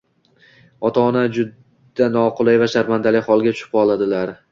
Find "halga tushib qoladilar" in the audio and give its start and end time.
3.29-4.35